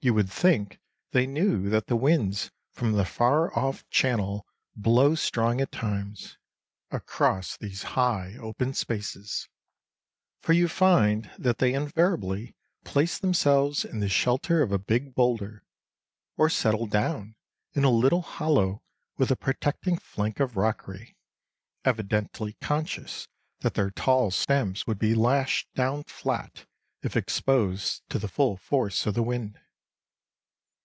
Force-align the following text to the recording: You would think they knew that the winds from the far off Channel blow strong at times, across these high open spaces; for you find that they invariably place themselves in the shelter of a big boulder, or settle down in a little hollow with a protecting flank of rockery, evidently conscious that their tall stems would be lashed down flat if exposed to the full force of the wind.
You 0.00 0.12
would 0.12 0.30
think 0.30 0.80
they 1.12 1.26
knew 1.26 1.70
that 1.70 1.86
the 1.86 1.96
winds 1.96 2.50
from 2.72 2.92
the 2.92 3.06
far 3.06 3.58
off 3.58 3.88
Channel 3.88 4.46
blow 4.76 5.14
strong 5.14 5.62
at 5.62 5.72
times, 5.72 6.36
across 6.90 7.56
these 7.56 7.84
high 7.96 8.36
open 8.38 8.74
spaces; 8.74 9.48
for 10.42 10.52
you 10.52 10.68
find 10.68 11.30
that 11.38 11.56
they 11.56 11.72
invariably 11.72 12.54
place 12.84 13.16
themselves 13.18 13.82
in 13.82 14.00
the 14.00 14.10
shelter 14.10 14.60
of 14.60 14.72
a 14.72 14.78
big 14.78 15.14
boulder, 15.14 15.64
or 16.36 16.50
settle 16.50 16.86
down 16.86 17.34
in 17.72 17.82
a 17.84 17.88
little 17.90 18.20
hollow 18.20 18.82
with 19.16 19.30
a 19.30 19.36
protecting 19.36 19.96
flank 19.96 20.38
of 20.38 20.54
rockery, 20.58 21.16
evidently 21.82 22.58
conscious 22.60 23.26
that 23.60 23.72
their 23.72 23.90
tall 23.90 24.30
stems 24.30 24.86
would 24.86 24.98
be 24.98 25.14
lashed 25.14 25.66
down 25.74 26.02
flat 26.04 26.66
if 27.00 27.16
exposed 27.16 28.02
to 28.10 28.18
the 28.18 28.28
full 28.28 28.58
force 28.58 29.06
of 29.06 29.14
the 29.14 29.22
wind. 29.22 29.58